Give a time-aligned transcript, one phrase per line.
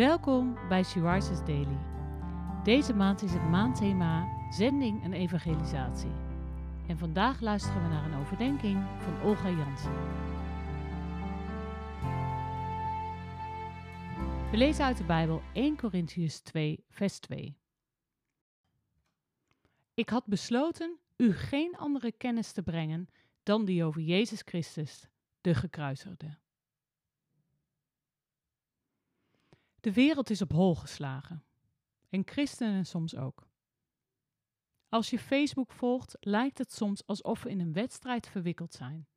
[0.00, 1.78] Welkom bij She Rises Daily.
[2.64, 6.10] Deze maand is het maandthema Zending en Evangelisatie.
[6.88, 9.92] En vandaag luisteren we naar een overdenking van Olga Jansen.
[14.50, 17.56] We lezen uit de Bijbel 1 Corinthians 2, vers 2.
[19.94, 23.08] Ik had besloten u geen andere kennis te brengen
[23.42, 25.08] dan die over Jezus Christus,
[25.40, 26.38] de gekruisigde.
[29.80, 31.44] De wereld is op hol geslagen.
[32.08, 33.48] En christenen soms ook.
[34.88, 39.08] Als je Facebook volgt, lijkt het soms alsof we in een wedstrijd verwikkeld zijn.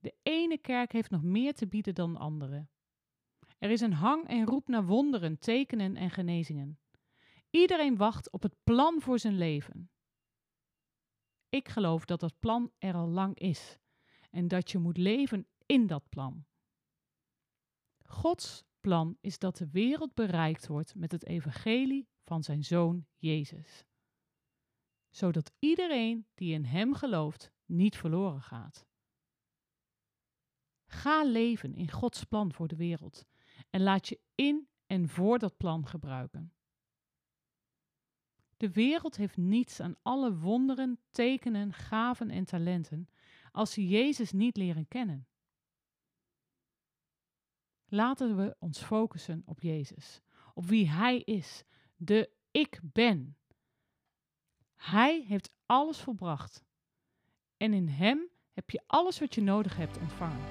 [0.00, 2.68] De ene kerk heeft nog meer te bieden dan de andere.
[3.58, 6.78] Er is een hang en roep naar wonderen, tekenen en genezingen.
[7.50, 9.90] Iedereen wacht op het plan voor zijn leven.
[11.48, 13.78] Ik geloof dat dat plan er al lang is
[14.30, 16.44] en dat je moet leven in dat plan.
[18.02, 23.84] Gods plan is dat de wereld bereikt wordt met het evangelie van zijn zoon Jezus.
[25.10, 28.86] Zodat iedereen die in hem gelooft niet verloren gaat.
[30.86, 33.26] Ga leven in Gods plan voor de wereld
[33.70, 36.52] en laat je in en voor dat plan gebruiken.
[38.56, 43.08] De wereld heeft niets aan alle wonderen, tekenen, gaven en talenten
[43.52, 45.26] als ze Jezus niet leren kennen.
[47.88, 50.20] Laten we ons focussen op Jezus,
[50.54, 51.64] op wie Hij is,
[51.96, 53.36] de Ik Ben.
[54.76, 56.64] Hij heeft alles volbracht.
[57.56, 60.44] En in Hem heb je alles wat je nodig hebt ontvangen.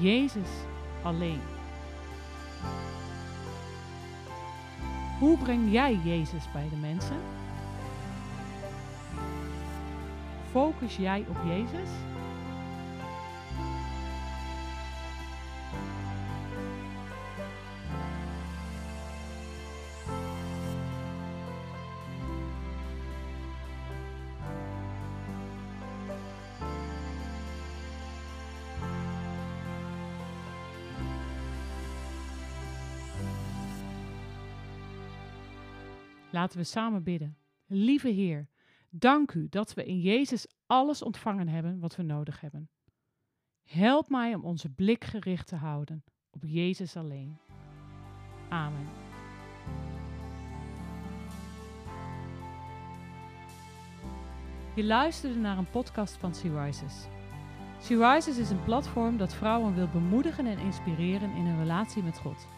[0.00, 0.50] Jezus
[1.02, 1.40] alleen.
[5.18, 7.20] Hoe breng jij Jezus bij de mensen?
[10.50, 11.90] Focus jij op Jezus?
[36.30, 37.36] Laten we samen bidden.
[37.66, 38.48] Lieve Heer,
[38.90, 42.70] dank u dat we in Jezus alles ontvangen hebben wat we nodig hebben.
[43.64, 47.38] Help mij om onze blik gericht te houden op Jezus alleen.
[48.48, 48.88] Amen.
[54.74, 57.06] Je luisterde naar een podcast van Sea Rises.
[57.80, 62.18] Sea Rises is een platform dat vrouwen wil bemoedigen en inspireren in hun relatie met
[62.18, 62.57] God.